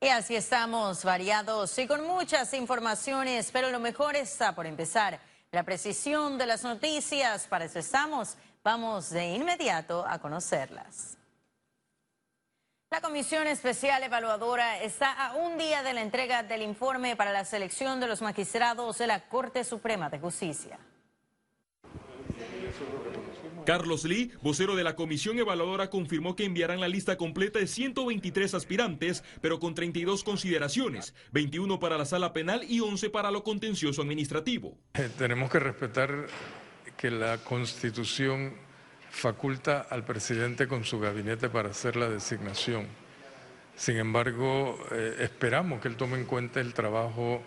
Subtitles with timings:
[0.00, 5.18] Y así estamos variados y con muchas informaciones, pero lo mejor está por empezar.
[5.50, 8.36] La precisión de las noticias, para eso estamos.
[8.62, 11.16] Vamos de inmediato a conocerlas.
[12.90, 17.44] La Comisión Especial Evaluadora está a un día de la entrega del informe para la
[17.44, 20.78] selección de los magistrados de la Corte Suprema de Justicia.
[23.68, 28.54] Carlos Lee, vocero de la comisión evaluadora, confirmó que enviarán la lista completa de 123
[28.54, 34.00] aspirantes, pero con 32 consideraciones, 21 para la sala penal y 11 para lo contencioso
[34.00, 34.78] administrativo.
[34.94, 36.28] Eh, tenemos que respetar
[36.96, 38.54] que la Constitución
[39.10, 42.86] faculta al presidente con su gabinete para hacer la designación.
[43.76, 47.42] Sin embargo, eh, esperamos que él tome en cuenta el trabajo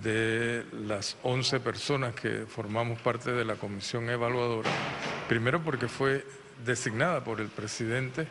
[0.00, 4.70] de las 11 personas que formamos parte de la comisión evaluadora,
[5.28, 6.24] primero porque fue
[6.64, 8.26] designada por el presidente.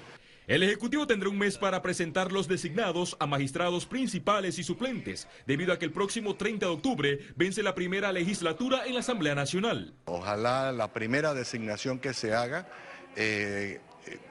[0.48, 5.72] El Ejecutivo tendrá un mes para presentar los designados a magistrados principales y suplentes, debido
[5.72, 9.94] a que el próximo 30 de octubre vence la primera legislatura en la Asamblea Nacional.
[10.06, 12.68] Ojalá la primera designación que se haga
[13.16, 13.80] eh,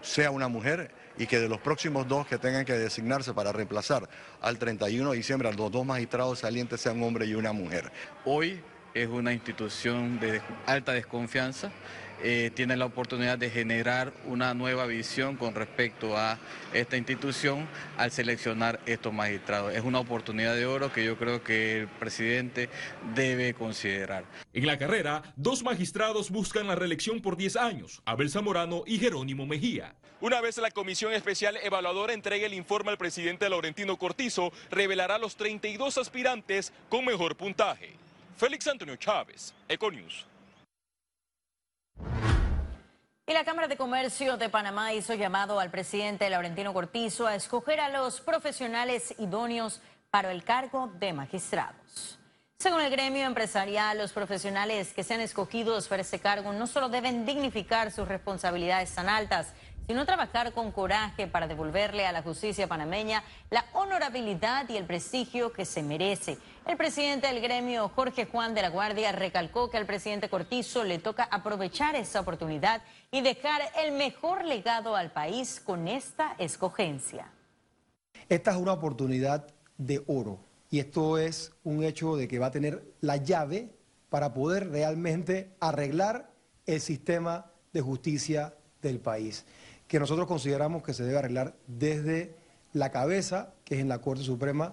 [0.02, 4.08] sea una mujer y que de los próximos dos que tengan que designarse para reemplazar
[4.40, 7.92] al 31 de diciembre los dos magistrados salientes sean un hombre y una mujer.
[8.24, 8.60] Hoy
[8.94, 11.70] es una institución de alta desconfianza
[12.22, 16.38] eh, tiene la oportunidad de generar una nueva visión con respecto a
[16.72, 19.74] esta institución al seleccionar estos magistrados.
[19.74, 22.68] Es una oportunidad de oro que yo creo que el presidente
[23.14, 24.24] debe considerar.
[24.52, 29.46] En la carrera, dos magistrados buscan la reelección por 10 años, Abel Zamorano y Jerónimo
[29.46, 29.94] Mejía.
[30.20, 35.36] Una vez la Comisión Especial Evaluadora entregue el informe al presidente Laurentino Cortizo, revelará los
[35.36, 37.94] 32 aspirantes con mejor puntaje.
[38.36, 40.29] Félix Antonio Chávez, Econius.
[43.26, 47.78] Y la Cámara de Comercio de Panamá hizo llamado al presidente Laurentino Cortizo a escoger
[47.78, 52.18] a los profesionales idóneos para el cargo de magistrados.
[52.58, 57.24] Según el gremio empresarial, los profesionales que sean escogidos para ese cargo no solo deben
[57.24, 59.54] dignificar sus responsabilidades tan altas,
[59.86, 65.52] sino trabajar con coraje para devolverle a la justicia panameña la honorabilidad y el prestigio
[65.52, 66.38] que se merece.
[66.66, 70.98] El presidente del gremio, Jorge Juan de la Guardia, recalcó que al presidente Cortizo le
[70.98, 77.32] toca aprovechar esta oportunidad y dejar el mejor legado al país con esta escogencia.
[78.28, 82.50] Esta es una oportunidad de oro y esto es un hecho de que va a
[82.52, 83.74] tener la llave
[84.08, 86.30] para poder realmente arreglar
[86.66, 89.44] el sistema de justicia del país
[89.90, 92.32] que nosotros consideramos que se debe arreglar desde
[92.72, 94.72] la cabeza, que es en la Corte Suprema.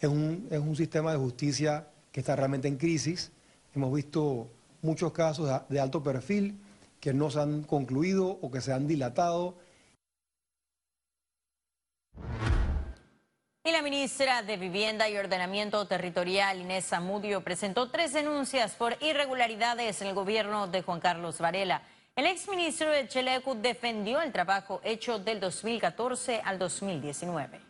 [0.00, 3.30] Es un, es un sistema de justicia que está realmente en crisis.
[3.74, 4.48] Hemos visto
[4.80, 6.58] muchos casos de alto perfil
[6.98, 9.54] que no se han concluido o que se han dilatado.
[13.66, 20.00] Y la ministra de Vivienda y Ordenamiento Territorial, Inés Zamudio, presentó tres denuncias por irregularidades
[20.00, 21.82] en el gobierno de Juan Carlos Varela.
[22.16, 27.60] El exministro de Chelecu defendió el trabajo hecho del 2014 al 2019.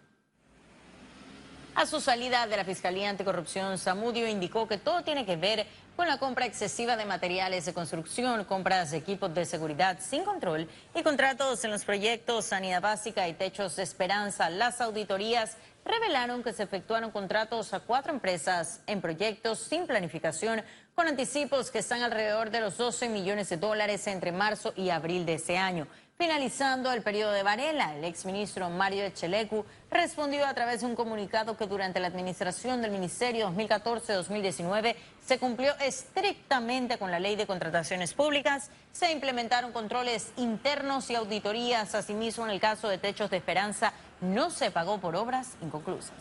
[1.75, 5.67] A su salida de la Fiscalía Anticorrupción, Zamudio indicó que todo tiene que ver
[5.97, 10.69] con la compra excesiva de materiales de construcción, compras de equipos de seguridad sin control
[10.95, 14.51] y contratos en los proyectos Sanidad Básica y Techos de Esperanza.
[14.51, 15.57] Las auditorías
[15.87, 20.63] revelaron que se efectuaron contratos a cuatro empresas en proyectos sin planificación
[20.95, 25.27] con anticipos que están alrededor de los 12 millones de dólares entre marzo y abril
[25.27, 25.89] de ese año.
[26.17, 31.57] Finalizando el periodo de Varela, el exministro Mario Echelecu respondió a través de un comunicado
[31.57, 34.95] que durante la administración del Ministerio 2014-2019
[35.27, 41.97] se cumplió estrictamente con la ley de contrataciones públicas, se implementaron controles internos y auditorías,
[41.97, 46.13] asimismo en el caso de Techos de Esperanza no se pagó por obras inconclusas.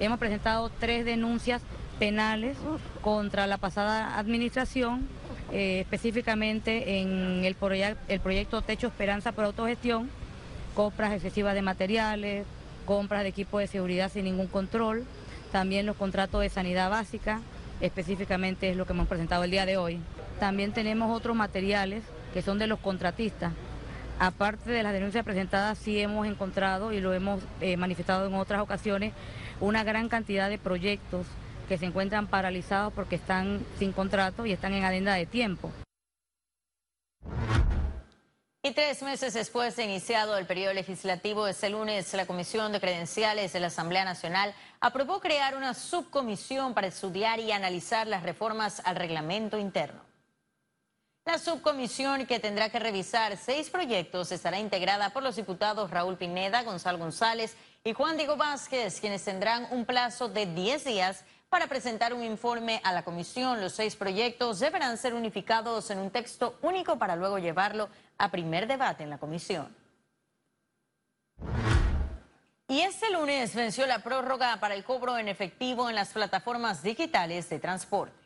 [0.00, 1.62] Hemos presentado tres denuncias
[1.98, 2.56] penales
[3.00, 5.08] contra la pasada administración,
[5.52, 10.10] eh, específicamente en el, proyecto Techo Esperanza por Autogestión,
[10.74, 12.46] compras excesivas de materiales,
[12.84, 15.04] compras de equipos de seguridad sin ningún control,
[15.52, 17.40] también los contratos de sanidad básica,
[17.80, 20.00] específicamente es lo que hemos presentado el día de hoy.
[20.40, 22.02] También tenemos otros materiales
[22.34, 23.52] que son de los contratistas,
[24.18, 28.62] Aparte de las denuncias presentadas, sí hemos encontrado y lo hemos eh, manifestado en otras
[28.62, 29.12] ocasiones
[29.60, 31.26] una gran cantidad de proyectos
[31.66, 35.70] que se encuentran paralizados porque están sin contrato y están en adenda de tiempo.
[38.66, 43.52] Y tres meses después de iniciado el periodo legislativo, este lunes la Comisión de Credenciales
[43.52, 48.96] de la Asamblea Nacional aprobó crear una subcomisión para estudiar y analizar las reformas al
[48.96, 50.00] reglamento interno.
[51.24, 56.64] La subcomisión que tendrá que revisar seis proyectos estará integrada por los diputados Raúl Pineda,
[56.64, 62.12] Gonzalo González y Juan Diego Vázquez, quienes tendrán un plazo de 10 días para presentar
[62.12, 63.60] un informe a la comisión.
[63.60, 67.88] Los seis proyectos deberán ser unificados en un texto único para luego llevarlo
[68.18, 69.74] a primer debate en la comisión.
[72.68, 77.48] Y este lunes venció la prórroga para el cobro en efectivo en las plataformas digitales
[77.48, 78.25] de transporte.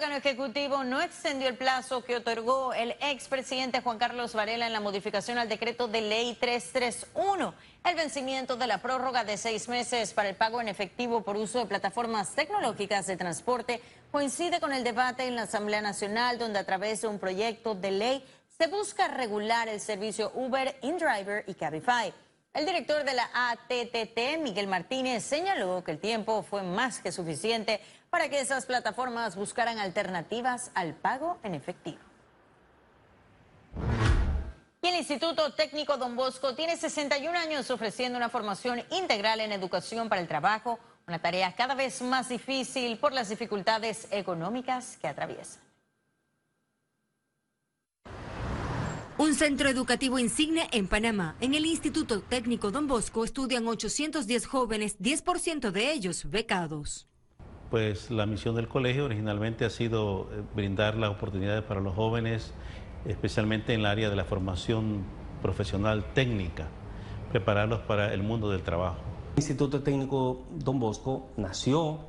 [0.00, 4.80] Órgano ejecutivo no extendió el plazo que otorgó el expresidente Juan Carlos Varela en la
[4.80, 7.52] modificación al decreto de ley 331.
[7.84, 11.58] El vencimiento de la prórroga de seis meses para el pago en efectivo por uso
[11.58, 16.64] de plataformas tecnológicas de transporte coincide con el debate en la Asamblea Nacional, donde a
[16.64, 18.24] través de un proyecto de ley
[18.56, 22.10] se busca regular el servicio Uber, InDriver y Cabify.
[22.52, 27.80] El director de la ATTT, Miguel Martínez, señaló que el tiempo fue más que suficiente
[28.10, 32.00] para que esas plataformas buscaran alternativas al pago en efectivo.
[34.82, 40.08] Y el Instituto Técnico Don Bosco tiene 61 años ofreciendo una formación integral en educación
[40.08, 45.62] para el trabajo, una tarea cada vez más difícil por las dificultades económicas que atraviesan.
[49.18, 51.36] Un centro educativo insigne en Panamá.
[51.42, 57.09] En el Instituto Técnico Don Bosco estudian 810 jóvenes, 10% de ellos becados.
[57.70, 62.52] Pues la misión del colegio originalmente ha sido eh, brindar las oportunidades para los jóvenes,
[63.04, 65.04] especialmente en el área de la formación
[65.40, 66.66] profesional técnica,
[67.30, 68.98] prepararlos para el mundo del trabajo.
[69.36, 72.00] El Instituto Técnico Don Bosco nació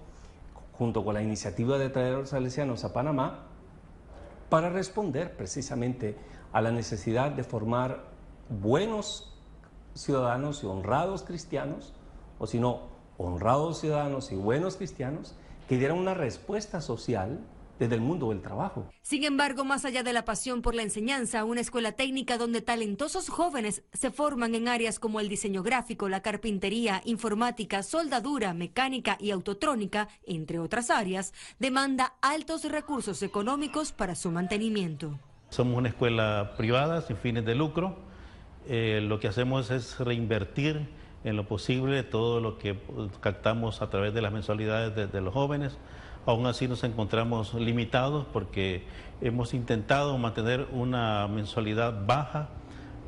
[0.73, 3.45] junto con la iniciativa de traer a los salesianos a Panamá
[4.49, 6.17] para responder precisamente
[6.51, 8.05] a la necesidad de formar
[8.49, 9.31] buenos
[9.93, 11.93] ciudadanos y honrados cristianos,
[12.39, 15.35] o si no, honrados ciudadanos y buenos cristianos,
[15.71, 17.39] que dieran una respuesta social
[17.79, 18.89] desde el mundo del trabajo.
[19.03, 23.29] Sin embargo, más allá de la pasión por la enseñanza, una escuela técnica donde talentosos
[23.29, 29.31] jóvenes se forman en áreas como el diseño gráfico, la carpintería, informática, soldadura, mecánica y
[29.31, 35.18] autotrónica, entre otras áreas, demanda altos recursos económicos para su mantenimiento.
[35.51, 37.95] Somos una escuela privada sin fines de lucro.
[38.68, 40.89] Eh, lo que hacemos es reinvertir
[41.23, 42.77] en lo posible todo lo que
[43.19, 45.77] captamos a través de las mensualidades de, de los jóvenes.
[46.25, 48.83] Aún así nos encontramos limitados porque
[49.21, 52.50] hemos intentado mantener una mensualidad baja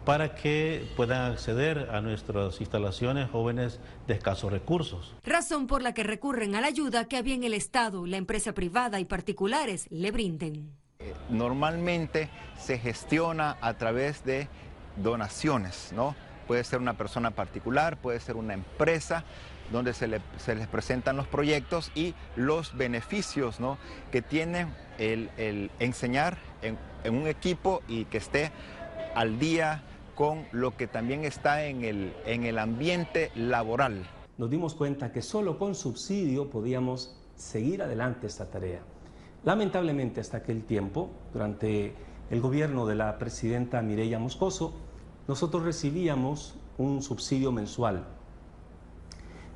[0.05, 5.15] para que puedan acceder a nuestras instalaciones jóvenes de escasos recursos.
[5.23, 8.99] Razón por la que recurren a la ayuda que bien el Estado, la empresa privada
[8.99, 10.83] y particulares le brinden
[11.29, 14.47] normalmente se gestiona a través de
[14.97, 16.15] donaciones, ¿no?
[16.53, 19.23] Puede ser una persona particular, puede ser una empresa,
[19.71, 23.79] donde se, les presentan los proyectos y los beneficios ¿no?
[24.11, 24.67] que tiene
[24.99, 26.77] el, enseñar en,
[27.11, 28.51] un equipo y que esté
[29.15, 29.81] al día
[30.13, 34.05] con lo que también está en el, en el ambiente laboral.
[34.37, 38.83] Nos dimos cuenta que solo con subsidio podíamos seguir adelante esta tarea.
[39.43, 41.95] Lamentablemente hasta aquel tiempo, durante
[42.29, 44.92] el gobierno de la presidenta Mireya Moscoso,
[45.27, 48.05] nosotros recibíamos un subsidio mensual.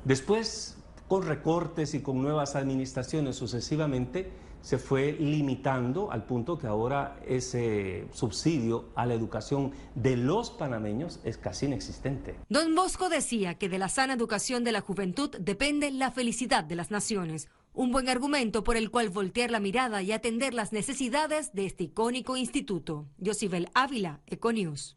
[0.04, 0.78] Después,
[1.08, 4.30] con recortes y con nuevas administraciones sucesivamente,
[4.60, 11.20] se fue limitando al punto que ahora ese subsidio a la educación de los panameños
[11.24, 12.36] es casi inexistente.
[12.48, 16.76] Don Bosco decía que de la sana educación de la juventud depende la felicidad de
[16.76, 17.48] las naciones.
[17.72, 21.84] Un buen argumento por el cual voltear la mirada y atender las necesidades de este
[21.84, 23.06] icónico instituto.
[23.24, 24.96] Josibel Ávila, Econius.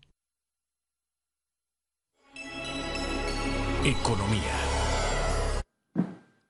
[3.84, 4.54] Economía.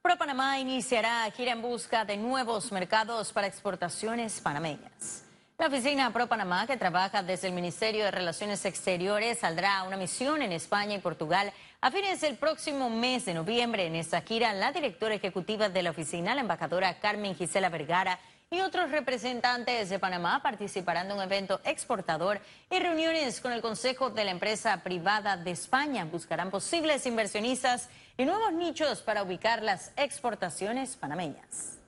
[0.02, 5.24] ProPanamá iniciará gira en busca de nuevos mercados para exportaciones panameñas.
[5.58, 9.96] La oficina Pro Panamá, que trabaja desde el Ministerio de Relaciones Exteriores, saldrá a una
[9.96, 13.86] misión en España y Portugal a fines del próximo mes de noviembre.
[13.86, 18.20] En esta gira, la directora ejecutiva de la oficina, la embajadora Carmen Gisela Vergara,
[18.54, 24.10] y otros representantes de Panamá participarán de un evento exportador y reuniones con el Consejo
[24.10, 26.04] de la Empresa Privada de España.
[26.04, 31.81] Buscarán posibles inversionistas y nuevos nichos para ubicar las exportaciones panameñas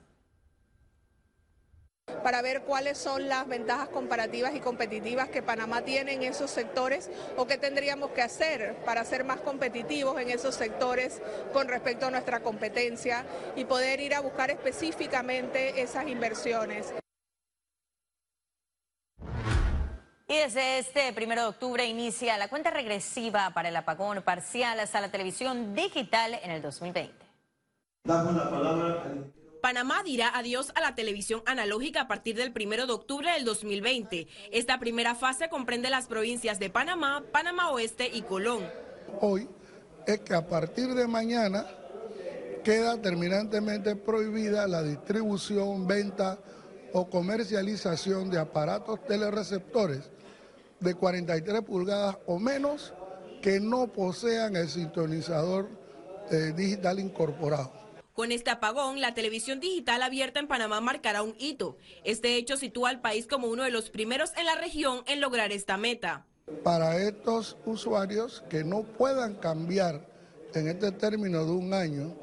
[2.24, 7.10] para ver cuáles son las ventajas comparativas y competitivas que Panamá tiene en esos sectores
[7.36, 11.20] o qué tendríamos que hacer para ser más competitivos en esos sectores
[11.52, 13.26] con respecto a nuestra competencia
[13.56, 16.94] y poder ir a buscar específicamente esas inversiones.
[20.26, 25.02] Y desde este primero de octubre inicia la cuenta regresiva para el apagón parcial hasta
[25.02, 27.14] la televisión digital en el 2020.
[28.04, 29.02] Damos la palabra
[29.64, 34.28] Panamá dirá adiós a la televisión analógica a partir del 1 de octubre del 2020.
[34.52, 38.62] Esta primera fase comprende las provincias de Panamá, Panamá Oeste y Colón.
[39.22, 39.48] Hoy
[40.06, 41.64] es que a partir de mañana
[42.62, 46.38] queda terminantemente prohibida la distribución, venta
[46.92, 50.10] o comercialización de aparatos telereceptores
[50.78, 52.92] de 43 pulgadas o menos
[53.40, 55.70] que no posean el sintonizador
[56.30, 57.83] eh, digital incorporado.
[58.14, 61.76] Con este apagón, la televisión digital abierta en Panamá marcará un hito.
[62.04, 65.50] Este hecho sitúa al país como uno de los primeros en la región en lograr
[65.50, 66.24] esta meta.
[66.62, 70.06] Para estos usuarios que no puedan cambiar
[70.54, 72.14] en este término de un año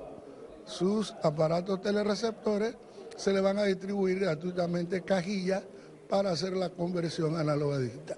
[0.65, 2.77] sus aparatos telereceptores,
[3.17, 5.63] se le van a distribuir gratuitamente cajillas
[6.07, 8.17] para hacer la conversión análoga digital.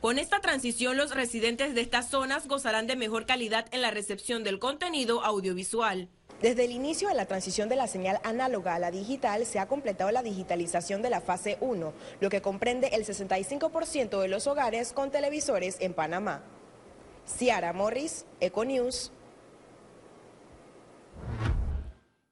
[0.00, 4.44] Con esta transición, los residentes de estas zonas gozarán de mejor calidad en la recepción
[4.44, 6.08] del contenido audiovisual.
[6.40, 9.66] Desde el inicio de la transición de la señal análoga a la digital, se ha
[9.66, 14.94] completado la digitalización de la fase 1, lo que comprende el 65% de los hogares
[14.94, 16.42] con televisores en Panamá.
[17.26, 19.12] Ciara Morris, Econews.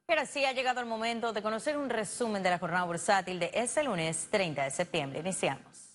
[0.07, 3.51] Pero sí ha llegado el momento de conocer un resumen de la jornada bursátil de
[3.53, 5.21] este lunes 30 de septiembre.
[5.21, 5.88] Iniciamos.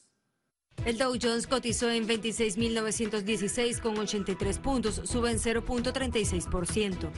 [0.86, 7.10] El Dow Jones cotizó en 26.916 con 83 puntos, sube en 0.36%.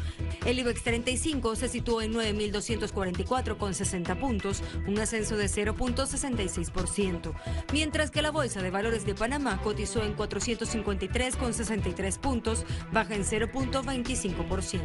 [0.46, 7.34] El IBEX 35 se situó en 9.244 con 60 puntos, un ascenso de 0.66%.
[7.74, 13.16] Mientras que la Bolsa de Valores de Panamá cotizó en 453 con 63 puntos, baja
[13.16, 14.82] en 0.25%.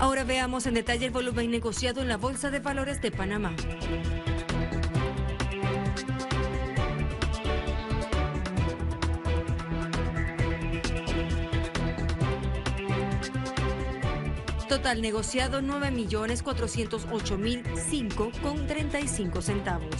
[0.00, 3.54] Ahora veamos en detalle el volumen negociado en la Bolsa de Valores de Panamá.
[14.82, 19.94] Total negociado 9.408.005 con 35 centavos.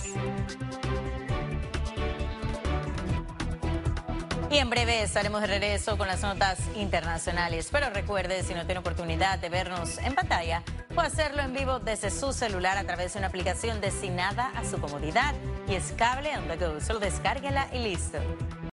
[4.50, 7.68] Y en breve estaremos de regreso con las notas internacionales.
[7.70, 12.10] Pero recuerde, si no tiene oportunidad de vernos en pantalla, puede hacerlo en vivo desde
[12.10, 15.32] su celular a través de una aplicación destinada a su comodidad
[15.68, 16.80] y es cable on the go.
[16.80, 18.18] Solo descárguela y listo.